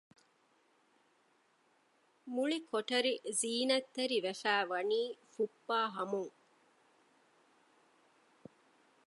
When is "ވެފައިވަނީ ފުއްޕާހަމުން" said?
4.25-6.33